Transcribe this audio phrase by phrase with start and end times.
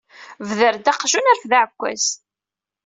[0.47, 2.05] Bder-d aqjun, rfed aɛekkaz.